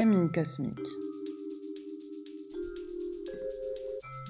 [0.00, 0.78] Camille Cosmique.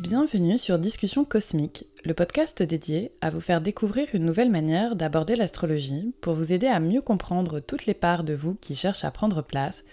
[0.02, 5.36] Bienvenue sur Discussion Cosmique, le podcast dédié à vous faire découvrir une nouvelle manière d'aborder
[5.36, 9.12] l'astrologie pour vous aider à mieux comprendre toutes les parts de vous qui cherchent à
[9.12, 9.84] prendre place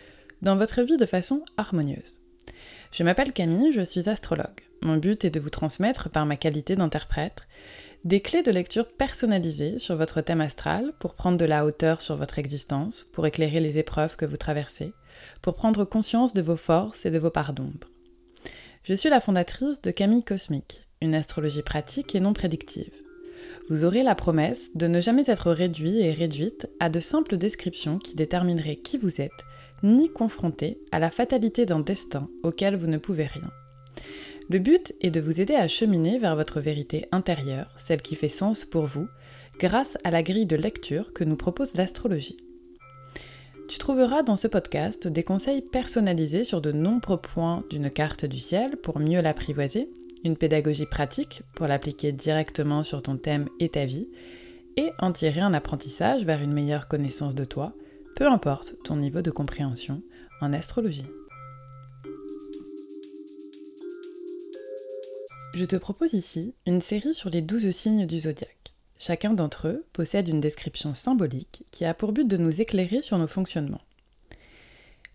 [0.41, 2.21] dans votre vie de façon harmonieuse.
[2.91, 4.62] Je m'appelle Camille, je suis astrologue.
[4.82, 7.48] Mon but est de vous transmettre, par ma qualité d'interprète,
[8.04, 12.16] des clés de lecture personnalisées sur votre thème astral pour prendre de la hauteur sur
[12.16, 14.94] votre existence, pour éclairer les épreuves que vous traversez,
[15.41, 17.88] pour prendre conscience de vos forces et de vos parts d'ombre.
[18.84, 22.94] Je suis la fondatrice de Camille Cosmique, une astrologie pratique et non prédictive.
[23.70, 27.99] Vous aurez la promesse de ne jamais être réduit et réduite à de simples descriptions
[27.99, 29.45] qui détermineraient qui vous êtes,
[29.84, 33.52] ni confronté à la fatalité d'un destin auquel vous ne pouvez rien.
[34.49, 38.30] Le but est de vous aider à cheminer vers votre vérité intérieure, celle qui fait
[38.30, 39.08] sens pour vous,
[39.59, 42.38] grâce à la grille de lecture que nous propose l'astrologie.
[43.67, 48.39] Tu trouveras dans ce podcast des conseils personnalisés sur de nombreux points d'une carte du
[48.39, 49.89] ciel pour mieux l'apprivoiser,
[50.23, 54.08] une pédagogie pratique pour l'appliquer directement sur ton thème et ta vie,
[54.77, 57.73] et en tirer un apprentissage vers une meilleure connaissance de toi,
[58.16, 60.02] peu importe ton niveau de compréhension
[60.39, 61.08] en astrologie.
[65.55, 68.56] Je te propose ici une série sur les douze signes du zodiaque.
[69.08, 73.17] Chacun d'entre eux possède une description symbolique qui a pour but de nous éclairer sur
[73.17, 73.80] nos fonctionnements.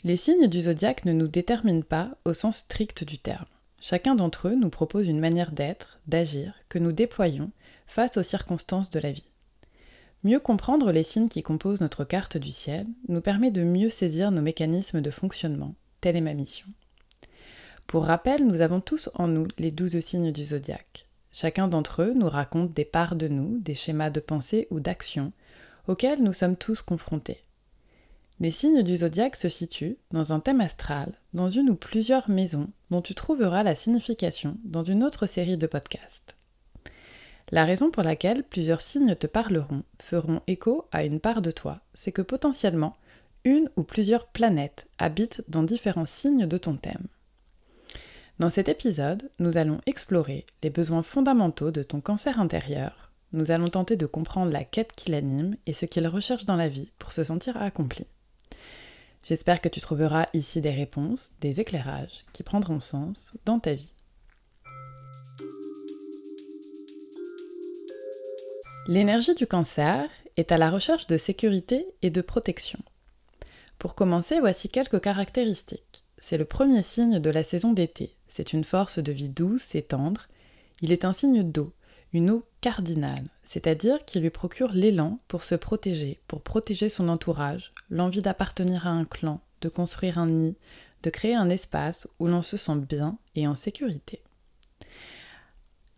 [0.02, 3.44] Les signes du zodiaque ne nous déterminent pas au sens strict du terme.
[3.82, 7.50] Chacun d'entre eux nous propose une manière d'être, d'agir, que nous déployons
[7.86, 9.30] face aux circonstances de la vie.
[10.24, 14.30] Mieux comprendre les signes qui composent notre carte du ciel nous permet de mieux saisir
[14.30, 16.66] nos mécanismes de fonctionnement, telle est ma mission.
[17.86, 21.08] Pour rappel, nous avons tous en nous les douze signes du zodiaque.
[21.33, 25.33] Chacun d'entre eux nous raconte des parts de nous, des schémas de pensée ou d'action
[25.89, 27.42] auxquels nous sommes tous confrontés.
[28.41, 32.69] Les signes du zodiaque se situent dans un thème astral, dans une ou plusieurs maisons
[32.91, 36.36] dont tu trouveras la signification dans une autre série de podcasts.
[37.51, 41.80] La raison pour laquelle plusieurs signes te parleront, feront écho à une part de toi,
[41.95, 42.96] c'est que potentiellement,
[43.45, 47.06] une ou plusieurs planètes habitent dans différents signes de ton thème.
[48.38, 53.10] Dans cet épisode, nous allons explorer les besoins fondamentaux de ton cancer intérieur.
[53.32, 56.68] Nous allons tenter de comprendre la quête qui l'anime et ce qu'il recherche dans la
[56.68, 58.06] vie pour se sentir accompli.
[59.24, 63.92] J'espère que tu trouveras ici des réponses, des éclairages qui prendront sens dans ta vie.
[68.88, 72.80] L'énergie du cancer est à la recherche de sécurité et de protection.
[73.78, 76.02] Pour commencer, voici quelques caractéristiques.
[76.24, 79.83] C'est le premier signe de la saison d'été, c'est une force de vie douce et
[79.83, 80.28] tendre.
[80.80, 81.72] Il est un signe d'eau,
[82.12, 87.72] une eau cardinale, c'est-à-dire qui lui procure l'élan pour se protéger, pour protéger son entourage,
[87.90, 90.55] l'envie d'appartenir à un clan, de construire un nid,
[91.02, 94.22] de créer un espace où l'on se sent bien et en sécurité.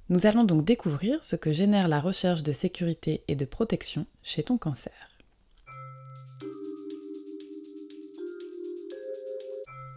[0.09, 4.43] Nous allons donc découvrir ce que génère la recherche de sécurité et de protection chez
[4.43, 5.14] ton cancer.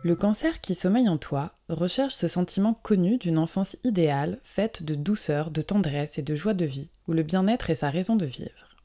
[0.03, 4.94] Le cancer qui sommeille en toi recherche ce sentiment connu d'une enfance idéale, faite de
[4.94, 8.25] douceur, de tendresse et de joie de vie, où le bien-être est sa raison de
[8.25, 8.75] vivre.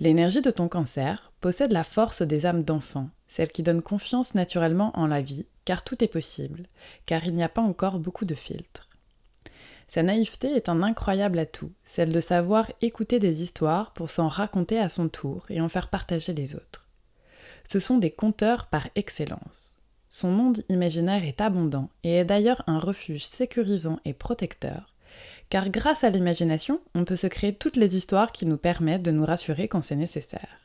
[0.00, 4.90] L'énergie de ton cancer possède la force des âmes d'enfant, celle qui donne confiance naturellement
[4.94, 6.66] en la vie, car tout est possible,
[7.06, 8.88] car il n'y a pas encore beaucoup de filtres.
[9.88, 14.80] Sa naïveté est un incroyable atout, celle de savoir écouter des histoires pour s'en raconter
[14.80, 16.88] à son tour et en faire partager les autres.
[17.70, 19.71] Ce sont des conteurs par excellence.
[20.14, 24.92] Son monde imaginaire est abondant et est d'ailleurs un refuge sécurisant et protecteur,
[25.48, 29.10] car grâce à l'imagination, on peut se créer toutes les histoires qui nous permettent de
[29.10, 30.60] nous rassurer quand c'est nécessaire.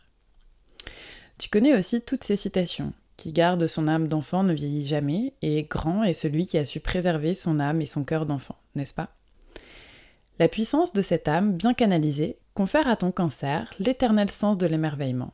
[1.39, 2.91] Tu connais aussi toutes ces citations.
[3.15, 6.81] Qui garde son âme d'enfant ne vieillit jamais, et grand est celui qui a su
[6.81, 9.15] préserver son âme et son cœur d'enfant, n'est-ce pas?
[10.39, 15.31] La puissance de cette âme, bien canalisée, confère à ton cancer l'éternel sens de l'émerveillement,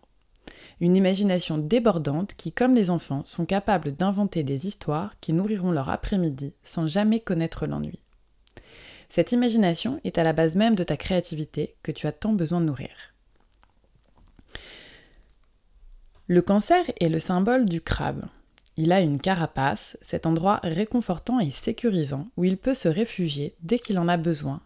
[0.80, 5.90] une imagination débordante qui, comme les enfants, sont capables d'inventer des histoires qui nourriront leur
[5.90, 8.04] après-midi sans jamais connaître l'ennui.
[9.10, 12.62] Cette imagination est à la base même de ta créativité que tu as tant besoin
[12.62, 13.14] de nourrir.
[16.28, 18.26] Le cancer est le symbole du crabe.
[18.76, 23.78] Il a une carapace, cet endroit réconfortant et sécurisant où il peut se réfugier dès
[23.78, 24.62] qu'il en a besoin,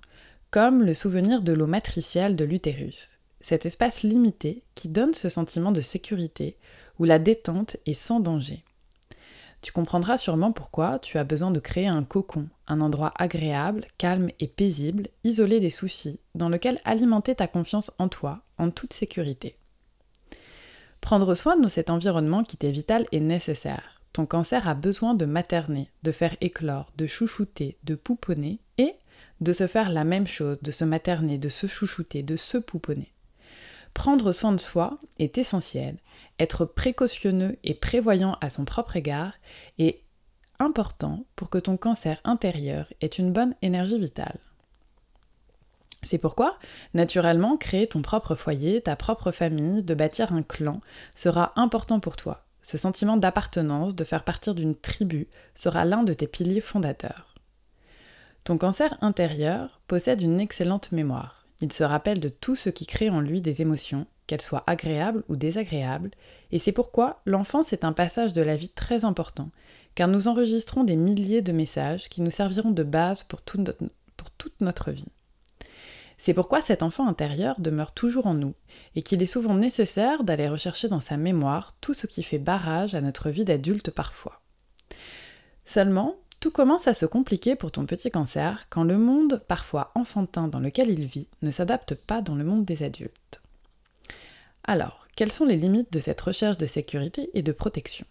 [0.50, 5.72] comme le souvenir de l'eau matricielle de l'utérus cet espace limité qui donne ce sentiment
[5.72, 6.56] de sécurité,
[7.00, 8.63] où la détente est sans danger.
[9.62, 14.30] Tu comprendras sûrement pourquoi tu as besoin de créer un cocon, un endroit agréable, calme
[14.39, 19.57] et paisible, isolé des soucis, dans lequel alimenter ta confiance en toi, en toute sécurité.
[21.01, 23.94] Prendre soin de cet environnement qui t'est vital est nécessaire.
[24.13, 28.95] ton cancer a besoin de materner, de faire éclore, de chouchouter, de pouponner et
[29.42, 33.13] de se faire la même chose, de se materner, de se chouchouter, de se pouponner.
[33.97, 35.97] Prendre soin de soi est essentiel.
[36.38, 39.33] Être précautionneux et prévoyant à son propre égard
[39.79, 40.03] est
[40.59, 44.38] important pour que ton cancer intérieur ait une bonne énergie vitale.
[46.03, 46.59] C'est pourquoi,
[46.94, 50.79] naturellement, créer ton propre foyer, ta propre famille, de bâtir un clan
[51.15, 52.45] sera important pour toi.
[52.61, 57.33] Ce sentiment d'appartenance, de faire partie d'une tribu, sera l'un de tes piliers fondateurs.
[58.44, 61.46] Ton cancer intérieur possède une excellente mémoire.
[61.62, 65.24] Il se rappelle de tout ce qui crée en lui des émotions, qu'elles soient agréables
[65.30, 66.12] ou désagréables,
[66.51, 69.50] et c'est pourquoi l'enfance est un passage de la vie très important,
[69.95, 74.62] car nous enregistrons des milliers de messages qui nous serviront de base pour, pour toute
[74.62, 75.07] notre vie.
[76.19, 78.54] C'est pourquoi cet enfant intérieur demeure toujours en nous,
[78.95, 82.95] et qu'il est souvent nécessaire d'aller rechercher dans sa mémoire tout ce qui fait barrage
[82.95, 84.42] à notre vie d'adulte parfois.
[85.63, 90.48] Seulement, tout commence à se compliquer pour ton petit cancer quand le monde, parfois enfantin
[90.48, 93.42] dans lequel il vit, ne s'adapte pas dans le monde des adultes.
[94.63, 98.06] Alors, quelles sont les limites de cette recherche de sécurité et de protection?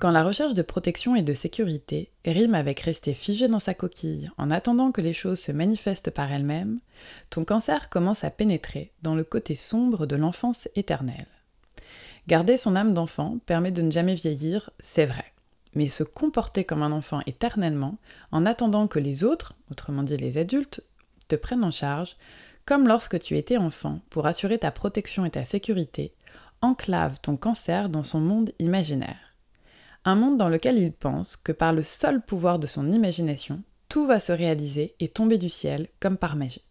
[0.00, 4.30] Quand la recherche de protection et de sécurité rime avec rester figé dans sa coquille
[4.38, 6.80] en attendant que les choses se manifestent par elles-mêmes,
[7.28, 11.26] ton cancer commence à pénétrer dans le côté sombre de l'enfance éternelle.
[12.30, 15.24] Garder son âme d'enfant permet de ne jamais vieillir, c'est vrai.
[15.74, 17.98] Mais se comporter comme un enfant éternellement,
[18.30, 20.80] en attendant que les autres, autrement dit les adultes,
[21.26, 22.14] te prennent en charge,
[22.64, 26.14] comme lorsque tu étais enfant, pour assurer ta protection et ta sécurité,
[26.62, 29.30] enclave ton cancer dans son monde imaginaire
[30.04, 34.06] un monde dans lequel il pense que par le seul pouvoir de son imagination, tout
[34.06, 36.64] va se réaliser et tomber du ciel comme par magie.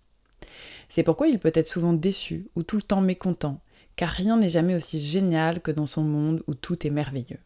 [0.87, 3.61] C'est pourquoi il peut être souvent déçu ou tout le temps mécontent,
[3.99, 7.41] car rien n'est jamais aussi génial que dans son monde où tout est merveilleux.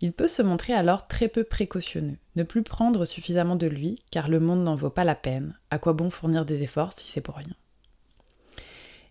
[0.00, 4.30] Il peut se montrer alors très peu précautionneux, ne plus prendre suffisamment de lui, car
[4.30, 7.20] le monde n'en vaut pas la peine, à quoi bon fournir des efforts si c'est
[7.20, 7.54] pour rien?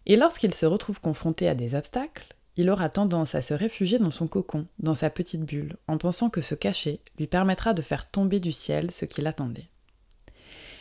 [0.08, 4.10] Et lorsqu'il se retrouve confronté à des obstacles, il aura tendance à se réfugier dans
[4.10, 8.10] son cocon, dans sa petite bulle, en pensant que se cacher lui permettra de faire
[8.10, 9.70] tomber du ciel ce qu'il attendait.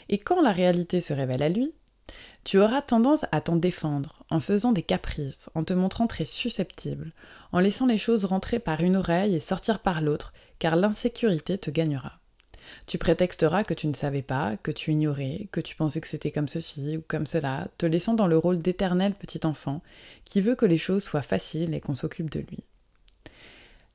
[0.08, 1.74] Et quand la réalité se révèle à lui,
[2.46, 7.12] tu auras tendance à t'en défendre, en faisant des caprices, en te montrant très susceptible,
[7.50, 11.72] en laissant les choses rentrer par une oreille et sortir par l'autre, car l'insécurité te
[11.72, 12.12] gagnera.
[12.86, 16.30] Tu prétexteras que tu ne savais pas, que tu ignorais, que tu pensais que c'était
[16.30, 19.82] comme ceci ou comme cela, te laissant dans le rôle d'éternel petit enfant
[20.24, 22.64] qui veut que les choses soient faciles et qu'on s'occupe de lui.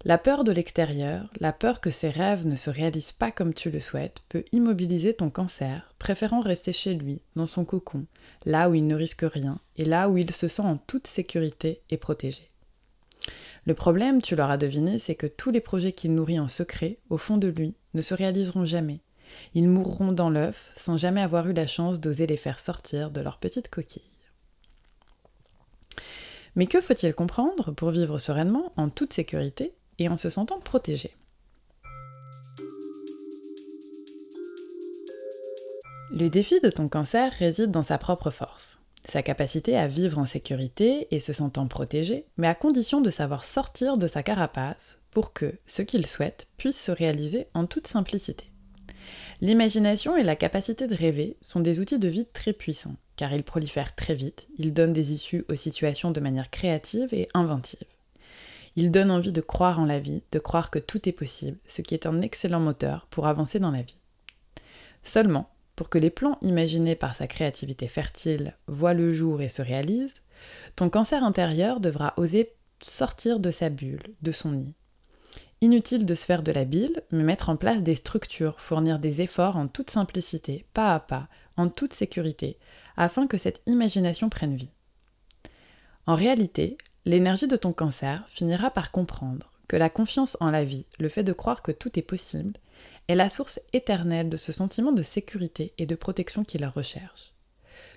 [0.04, 3.70] La peur de l'extérieur, la peur que ses rêves ne se réalisent pas comme tu
[3.70, 8.08] le souhaites, peut immobiliser ton cancer, préférant rester chez lui, dans son cocon,
[8.46, 11.82] là où il ne risque rien et là où il se sent en toute sécurité
[11.92, 12.50] et protégé.
[13.68, 17.18] Le problème, tu l'auras deviné, c'est que tous les projets qu'il nourrit en secret, au
[17.18, 19.02] fond de lui, ne se réaliseront jamais.
[19.54, 23.22] Ils mourront dans l'œuf sans jamais avoir eu la chance d'oser les faire sortir de
[23.22, 24.02] leur petite coquille.
[26.56, 31.16] Mais que faut-il comprendre pour vivre sereinement, en toute sécurité et en se sentant protégé
[36.14, 40.26] Le défi de ton cancer réside dans sa propre force sa capacité à vivre en
[40.26, 45.34] sécurité et se sentant protégé, mais à condition de savoir sortir de sa carapace pour
[45.34, 48.46] que ce qu'il souhaite puisse se réaliser en toute simplicité.
[49.42, 53.44] L'imagination et la capacité de rêver sont des outils de vie très puissants, car ils
[53.44, 57.80] prolifèrent très vite, ils donnent des issues aux situations de manière créative et inventive.
[58.76, 61.82] Ils donnent envie de croire en la vie, de croire que tout est possible, ce
[61.82, 63.98] qui est un excellent moteur pour avancer dans la vie.
[65.04, 69.62] Seulement, pour que les plans imaginés par sa créativité fertile voient le jour et se
[69.62, 70.22] réalisent,
[70.76, 74.76] ton cancer intérieur devra oser sortir de sa bulle, de son nid.
[75.62, 79.22] Inutile de se faire de la bile, mais mettre en place des structures, fournir des
[79.22, 82.58] efforts en toute simplicité, pas à pas, en toute sécurité,
[82.98, 84.72] afin que cette imagination prenne vie.
[86.08, 90.86] En réalité, l'énergie de ton cancer finira par comprendre que la confiance en la vie,
[91.00, 92.54] le fait de croire que tout est possible,
[93.08, 97.34] est la source éternelle de ce sentiment de sécurité et de protection qu'il recherche.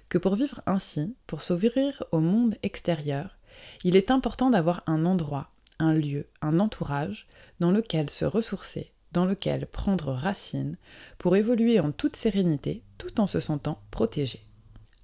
[0.09, 3.39] Que pour vivre ainsi, pour s'ouvrir au monde extérieur,
[3.83, 7.27] il est important d'avoir un endroit, un lieu, un entourage
[7.61, 10.77] dans lequel se ressourcer, dans lequel prendre racine,
[11.19, 14.41] pour évoluer en toute sérénité tout en se sentant protégé.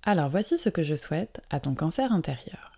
[0.02, 2.69] Alors voici ce que je souhaite à ton cancer intérieur.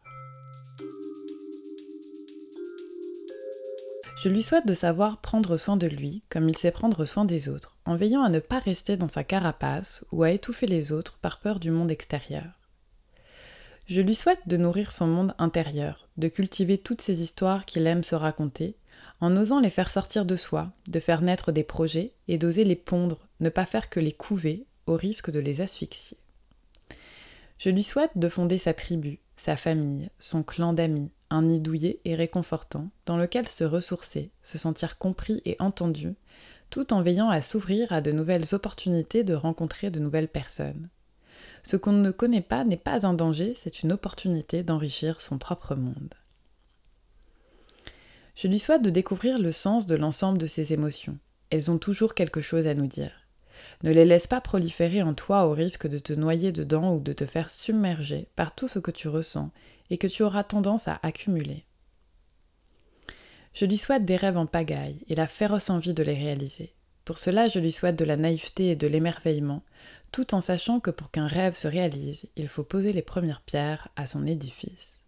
[4.23, 7.49] Je lui souhaite de savoir prendre soin de lui comme il sait prendre soin des
[7.49, 11.19] autres, en veillant à ne pas rester dans sa carapace ou à étouffer les autres
[11.19, 12.45] par peur du monde extérieur.
[13.89, 18.05] Je lui souhaite de nourrir son monde intérieur, de cultiver toutes ces histoires qu'il aime
[18.05, 18.77] se raconter,
[19.21, 22.77] en osant les faire sortir de soi, de faire naître des projets et d'oser les
[22.77, 26.17] pondre, ne pas faire que les couver, au risque de les asphyxier.
[27.59, 32.01] Je lui souhaite de fonder sa tribu, sa famille, son clan d'amis, un nid douillet
[32.05, 36.15] et réconfortant, dans lequel se ressourcer, se sentir compris et entendu,
[36.71, 40.89] tout en veillant à s'ouvrir à de nouvelles opportunités de rencontrer de nouvelles personnes.
[41.65, 45.75] Ce qu'on ne connaît pas n'est pas un danger, c'est une opportunité d'enrichir son propre
[45.75, 46.15] monde.
[48.35, 51.19] Je lui souhaite de découvrir le sens de l'ensemble de ses émotions.
[51.51, 53.22] Elles ont toujours quelque chose à nous dire.
[53.83, 57.13] Ne les laisse pas proliférer en toi au risque de te noyer dedans ou de
[57.13, 59.51] te faire submerger par tout ce que tu ressens
[59.91, 61.65] et que tu auras tendance à accumuler.
[63.55, 66.73] Je lui souhaite des rêves en pagaille et la féroce envie de les réaliser.
[67.05, 69.63] Pour cela, je lui souhaite de la naïveté et de l'émerveillement,
[70.13, 73.89] tout en sachant que pour qu'un rêve se réalise, il faut poser les premières pierres
[73.97, 74.99] à son édifice.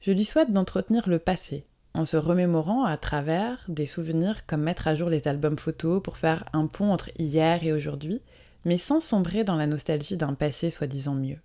[0.00, 1.66] Je lui souhaite d'entretenir le passé,
[1.98, 6.16] en se remémorant à travers des souvenirs comme mettre à jour les albums photos pour
[6.16, 8.22] faire un pont entre hier et aujourd'hui,
[8.64, 11.40] mais sans sombrer dans la nostalgie d'un passé soi-disant mieux.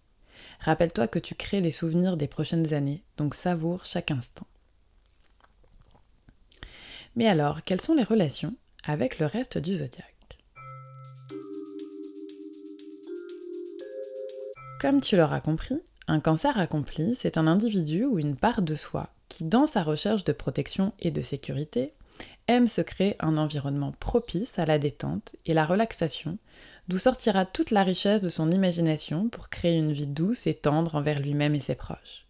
[0.60, 4.45] Rappelle-toi que tu crées les souvenirs des prochaines années, donc savoure chaque instant.
[7.15, 8.53] Mais alors, quelles sont les relations
[8.86, 10.38] avec le reste du zodiaque?
[14.79, 19.12] Comme tu l'auras compris, un cancer accompli, c'est un individu ou une part de soi
[19.33, 21.91] qui, dans sa recherche de protection et de sécurité,
[22.47, 26.37] aime se créer un environnement propice à la détente et la relaxation,
[26.87, 30.93] d'où sortira toute la richesse de son imagination pour créer une vie douce et tendre
[30.93, 32.27] envers lui-même et ses proches.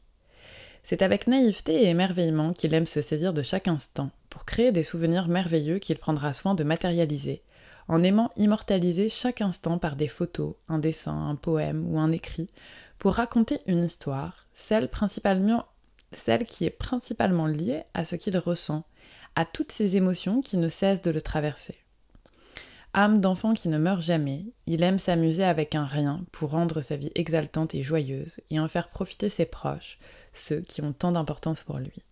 [0.82, 4.84] C'est avec naïveté et émerveillement qu'il aime se saisir de chaque instant pour créer des
[4.84, 7.42] souvenirs merveilleux qu'il prendra soin de matérialiser,
[7.90, 12.50] en aimant immortaliser chaque instant par des photos, un dessin, un poème ou un écrit,
[12.98, 15.66] pour raconter une histoire, celle, principalement,
[16.16, 18.84] celle qui est principalement liée à ce qu'il ressent,
[19.36, 21.78] à toutes ces émotions qui ne cessent de le traverser.
[22.96, 26.96] Âme d'enfant qui ne meurt jamais, il aime s'amuser avec un rien pour rendre sa
[26.96, 29.98] vie exaltante et joyeuse et en faire profiter ses proches,
[30.32, 32.04] ceux qui ont tant d'importance pour lui.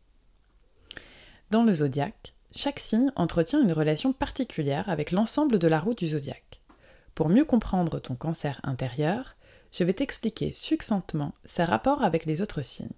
[1.52, 6.08] Dans le zodiaque, chaque signe entretient une relation particulière avec l'ensemble de la roue du
[6.08, 6.62] zodiaque.
[7.14, 9.36] Pour mieux comprendre ton cancer intérieur,
[9.72, 12.90] je vais t'expliquer succinctement ses rapports avec les autres signes.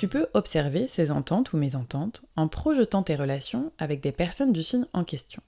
[0.00, 4.62] Tu peux observer ces ententes ou mésententes en projetant tes relations avec des personnes du
[4.62, 5.42] signe en question.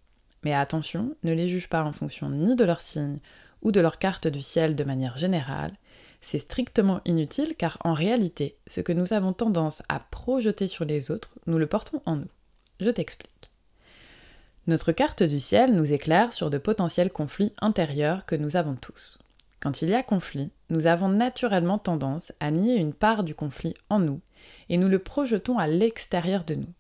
[0.45, 3.17] Mais attention, ne les juge pas en fonction ni de leur signe
[3.63, 5.73] ou de leur carte du ciel de manière générale.
[6.21, 11.11] C'est strictement inutile car en réalité, ce que nous avons tendance à projeter sur les
[11.11, 12.29] autres, nous le portons en nous.
[12.79, 13.51] Je t'explique.
[14.67, 19.19] Notre carte du ciel nous éclaire sur de potentiels conflits intérieurs que nous avons tous.
[19.61, 23.73] Quand il y a conflit, nous avons naturellement tendance à nier une part du conflit
[23.89, 24.21] en nous
[24.69, 26.73] et nous le projetons à l'extérieur de nous.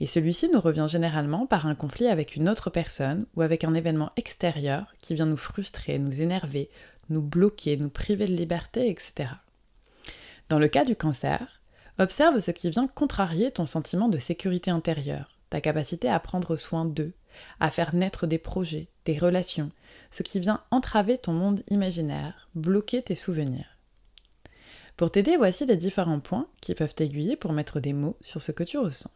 [0.00, 3.74] Et celui-ci nous revient généralement par un conflit avec une autre personne ou avec un
[3.74, 6.70] événement extérieur qui vient nous frustrer, nous énerver,
[7.10, 9.30] nous bloquer, nous priver de liberté, etc.
[10.48, 11.60] Dans le cas du cancer,
[11.98, 16.84] observe ce qui vient contrarier ton sentiment de sécurité intérieure, ta capacité à prendre soin
[16.84, 17.12] d'eux,
[17.60, 19.70] à faire naître des projets, des relations,
[20.10, 23.77] ce qui vient entraver ton monde imaginaire, bloquer tes souvenirs.
[24.98, 28.50] Pour t'aider, voici les différents points qui peuvent t'aiguiller pour mettre des mots sur ce
[28.50, 29.12] que tu ressens.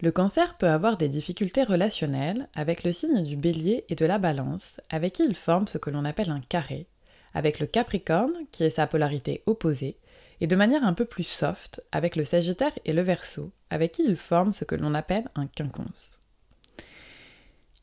[0.00, 4.16] Le cancer peut avoir des difficultés relationnelles avec le signe du bélier et de la
[4.16, 6.86] balance, avec qui il forme ce que l'on appelle un carré,
[7.34, 9.98] avec le capricorne, qui est sa polarité opposée,
[10.40, 14.02] et de manière un peu plus soft, avec le sagittaire et le verso, avec qui
[14.02, 16.23] il forme ce que l'on appelle un quinconce.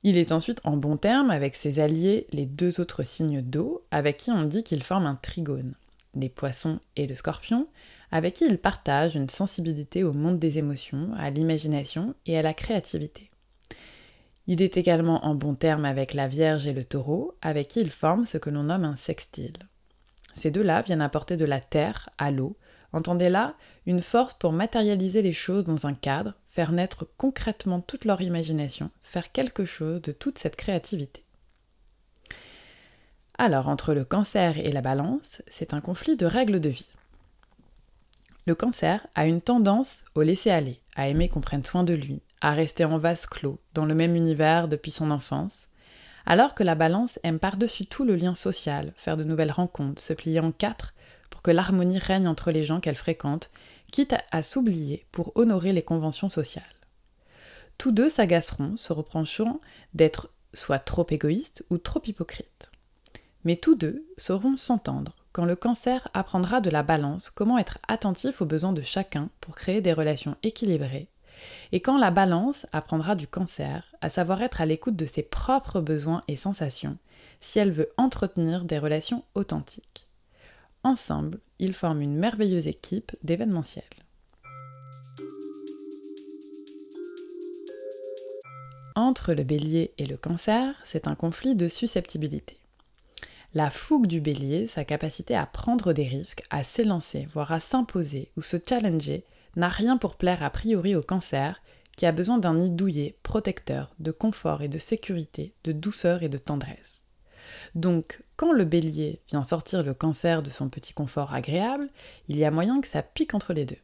[0.04, 4.18] Il est ensuite en bon terme avec ses alliés, les deux autres signes d'eau, avec
[4.18, 5.74] qui on dit qu'il forme un trigone,
[6.16, 7.68] les poissons et le scorpion,
[8.12, 12.54] avec qui il partage une sensibilité au monde des émotions, à l'imagination et à la
[12.54, 13.30] créativité.
[14.48, 17.92] Il est également en bon terme avec la Vierge et le Taureau, avec qui il
[17.92, 19.54] forme ce que l'on nomme un sextile.
[20.34, 22.58] Ces deux-là viennent apporter de la terre à l'eau,
[22.94, 23.56] entendez là
[23.86, 28.92] une force pour matérialiser les choses dans un cadre, faire naître concrètement toute leur imagination,
[29.04, 31.24] faire quelque chose de toute cette créativité.
[33.38, 36.90] Alors, entre le cancer et la balance, c'est un conflit de règles de vie.
[38.46, 42.52] Le cancer a une tendance au laisser-aller, à aimer qu'on prenne soin de lui, à
[42.52, 45.70] rester en vase clos, dans le même univers depuis son enfance,
[46.26, 50.14] alors que la balance aime par-dessus tout le lien social, faire de nouvelles rencontres, se
[50.14, 50.94] plier en quatre
[51.32, 53.50] pour que l'harmonie règne entre les gens qu'elle fréquente
[53.92, 56.64] quitte à s'oublier pour honorer les conventions sociales.
[57.80, 59.60] Tous deux s'agaceront, se reprocheront
[59.96, 62.72] d'être soit trop égoïste ou trop hypocrite.
[63.44, 68.42] Mais tous deux sauront s'entendre quand le cancer apprendra de la balance comment être attentif
[68.42, 71.08] aux besoins de chacun pour créer des relations équilibrées,
[71.72, 75.82] et quand la balance apprendra du cancer à savoir être à l'écoute de ses propres
[75.82, 76.98] besoins et sensations
[77.40, 80.08] si elle veut entretenir des relations authentiques.
[80.84, 83.86] Ensemble, ils forment une merveilleuse équipe d'événementiel.
[88.96, 92.58] Entre le bélier et le cancer, c'est un conflit de susceptibilité.
[93.54, 98.32] La fougue du bélier, sa capacité à prendre des risques, à s'élancer, voire à s'imposer
[98.36, 99.24] ou se challenger,
[99.56, 101.62] n'a rien pour plaire a priori au cancer,
[101.96, 106.30] qui a besoin d'un nid douillet, protecteur, de confort et de sécurité, de douceur et
[106.30, 107.04] de tendresse.
[107.76, 111.88] Donc, quand le bélier vient sortir le cancer de son petit confort agréable,
[112.28, 113.78] il y a moyen que ça pique entre les deux.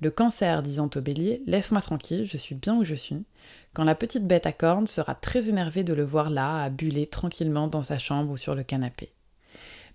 [0.00, 3.24] Le cancer disant au bélier Laisse-moi tranquille, je suis bien où je suis,
[3.72, 7.06] quand la petite bête à cornes sera très énervée de le voir là, à buller
[7.06, 9.12] tranquillement dans sa chambre ou sur le canapé.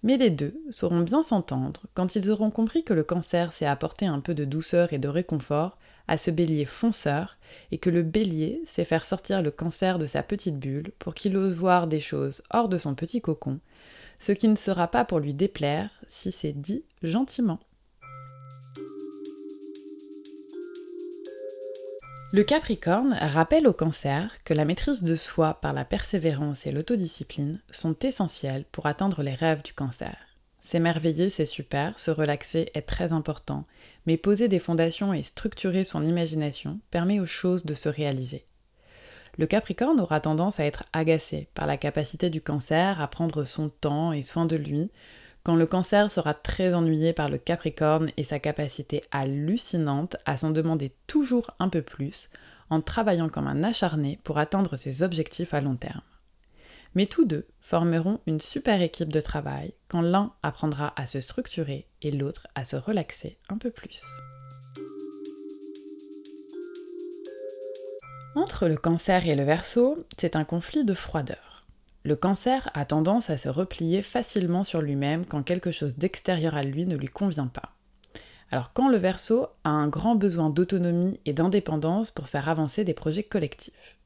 [0.02, 4.06] Mais les deux sauront bien s'entendre quand ils auront compris que le cancer sait apporter
[4.06, 5.78] un peu de douceur et de réconfort
[6.10, 7.38] à ce bélier fonceur
[7.72, 11.38] et que le bélier sait faire sortir le cancer de sa petite bulle pour qu'il
[11.38, 13.60] ose voir des choses hors de son petit cocon,
[14.18, 17.60] ce qui ne sera pas pour lui déplaire si c'est dit gentiment.
[22.32, 27.60] Le Capricorne rappelle au cancer que la maîtrise de soi par la persévérance et l'autodiscipline
[27.72, 30.29] sont essentielles pour atteindre les rêves du cancer.
[30.60, 33.66] S'émerveiller, c'est super, se relaxer est très important,
[34.06, 38.46] mais poser des fondations et structurer son imagination permet aux choses de se réaliser.
[39.38, 43.70] Le Capricorne aura tendance à être agacé par la capacité du cancer à prendre son
[43.70, 44.92] temps et soin de lui,
[45.44, 50.52] quand le cancer sera très ennuyé par le Capricorne et sa capacité hallucinante à s'en
[50.52, 52.30] demander toujours un peu plus,
[52.70, 56.02] en travaillant comme un acharné pour atteindre ses objectifs à long terme.
[56.96, 61.88] Mais tous deux formeront une super équipe de travail quand l'un apprendra à se structurer
[62.02, 64.02] et l'autre à se relaxer un peu plus.
[68.36, 71.66] Entre le cancer et le verso, c'est un conflit de froideur.
[72.04, 76.64] Le cancer a tendance à se replier facilement sur lui-même quand quelque chose d'extérieur à
[76.64, 77.74] lui ne lui convient pas.
[78.52, 82.94] Alors quand le verso a un grand besoin d'autonomie et d'indépendance pour faire avancer des
[82.94, 83.98] projets collectifs.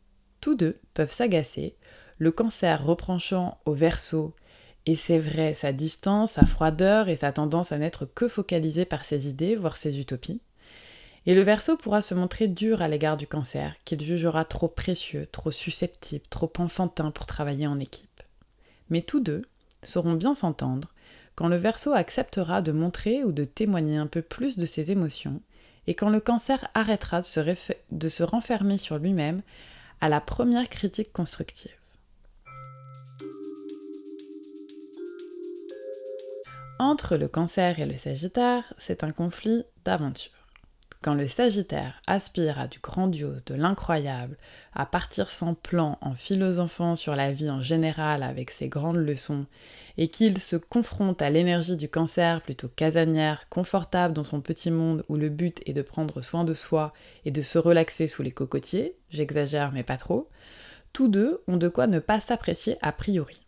[0.42, 1.78] Tous deux peuvent s'agacer,
[2.18, 4.34] le cancer reprochant au verso
[4.86, 9.06] et c'est vrai sa distance, sa froideur et sa tendance à n'être que focalisé par
[9.06, 10.42] ses idées, voire ses utopies.
[11.26, 15.26] Et le verso pourra se montrer dur à l'égard du cancer, qu'il jugera trop précieux,
[15.32, 18.22] trop susceptible, trop enfantin pour travailler en équipe.
[18.90, 19.44] Mais tous deux
[19.84, 20.90] sauront bien s'entendre
[21.36, 25.42] quand le verso acceptera de montrer ou de témoigner un peu plus de ses émotions,
[25.88, 27.22] et quand le cancer arrêtera
[27.92, 29.42] de se renfermer sur lui-même
[30.00, 31.72] à la première critique constructive.
[36.84, 40.34] Entre le cancer et le sagittaire, c'est un conflit d'aventure.
[41.02, 44.38] Quand le Sagittaire aspire à du grandiose, de l'incroyable,
[44.74, 49.46] à partir sans plan en philosophant sur la vie en général avec ses grandes leçons,
[49.96, 55.06] et qu'il se confronte à l'énergie du cancer plutôt casanière, confortable dans son petit monde
[55.08, 56.92] où le but est de prendre soin de soi
[57.24, 60.30] et de se relaxer sous les cocotiers, j'exagère mais pas trop,
[60.92, 63.48] tous deux ont de quoi ne pas s'apprécier a priori.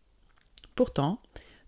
[0.74, 1.20] Pourtant,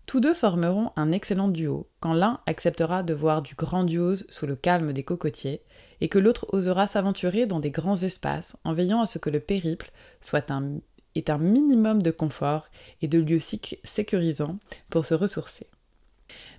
[0.08, 4.56] tous deux formeront un excellent duo quand l'un acceptera de voir du grandiose sous le
[4.56, 5.60] calme des cocotiers
[6.00, 9.38] et que l'autre osera s'aventurer dans des grands espaces en veillant à ce que le
[9.38, 9.92] périple
[10.22, 10.78] soit un,
[11.14, 12.68] ait un minimum de confort
[13.02, 15.66] et de lieux sécurisants pour se ressourcer.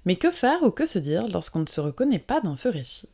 [0.06, 3.10] Mais que faire ou que se dire lorsqu'on ne se reconnaît pas dans ce récit?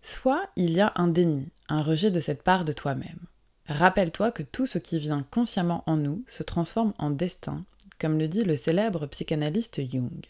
[0.00, 3.26] Soit il y a un déni, un rejet de cette part de toi-même.
[3.68, 7.64] Rappelle-toi que tout ce qui vient consciemment en nous se transforme en destin,
[7.98, 10.24] comme le dit le célèbre psychanalyste Jung.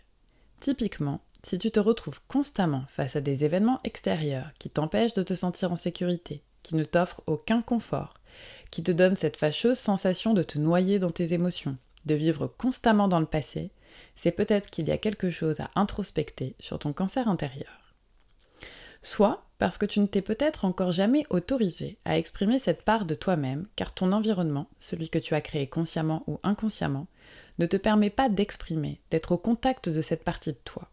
[0.60, 5.34] Typiquement, si tu te retrouves constamment face à des événements extérieurs qui t'empêchent de te
[5.34, 8.14] sentir en sécurité, qui ne t'offrent aucun confort,
[8.70, 13.08] qui te donnent cette fâcheuse sensation de te noyer dans tes émotions, de vivre constamment
[13.08, 13.70] dans le passé,
[14.14, 17.86] c'est peut-être qu'il y a quelque chose à introspecter sur ton cancer intérieur
[19.06, 23.14] soit parce que tu ne t'es peut-être encore jamais autorisé à exprimer cette part de
[23.14, 27.06] toi-même, car ton environnement, celui que tu as créé consciemment ou inconsciemment,
[27.58, 30.90] ne te permet pas d'exprimer, d'être au contact de cette partie de toi.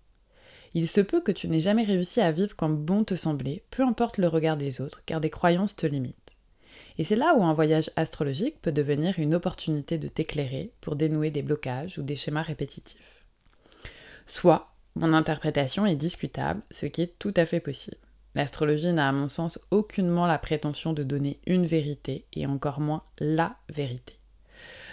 [0.73, 3.83] Il se peut que tu n'aies jamais réussi à vivre comme bon te semblait, peu
[3.83, 6.35] importe le regard des autres, car des croyances te limitent.
[6.97, 11.31] Et c'est là où un voyage astrologique peut devenir une opportunité de t'éclairer pour dénouer
[11.31, 13.25] des blocages ou des schémas répétitifs.
[14.25, 17.97] Soit mon interprétation est discutable, ce qui est tout à fait possible.
[18.35, 23.03] L'astrologie n'a à mon sens aucunement la prétention de donner une vérité et encore moins
[23.19, 24.15] la vérité.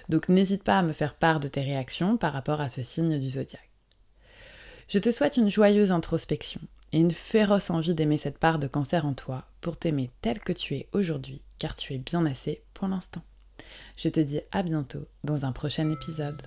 [0.09, 3.19] Donc n'hésite pas à me faire part de tes réactions par rapport à ce signe
[3.19, 3.71] du zodiaque.
[4.89, 6.61] Je te souhaite une joyeuse introspection
[6.93, 10.53] et une féroce envie d'aimer cette part de cancer en toi pour t'aimer tel que
[10.53, 13.23] tu es aujourd'hui, car tu es bien assez pour l'instant.
[13.97, 16.41] Je te dis à bientôt dans un prochain épisode.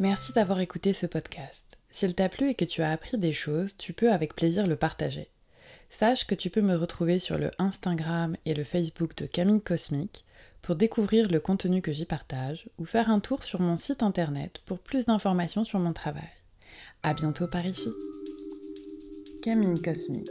[0.00, 1.69] Merci d'avoir écouté ce podcast.
[1.90, 4.76] S'il t'a plu et que tu as appris des choses, tu peux avec plaisir le
[4.76, 5.28] partager.
[5.90, 10.24] Sache que tu peux me retrouver sur le Instagram et le Facebook de Camille Cosmique
[10.62, 14.60] pour découvrir le contenu que j'y partage ou faire un tour sur mon site internet
[14.66, 16.30] pour plus d'informations sur mon travail.
[17.02, 17.90] À bientôt par ici.
[19.42, 20.28] Camille Cosmique.